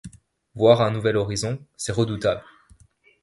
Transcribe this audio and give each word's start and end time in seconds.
Voir 0.55 0.81
un 0.81 0.89
nouvel 0.89 1.15
horizon, 1.15 1.59
c’est 1.77 1.91
redoutable. 1.91 2.41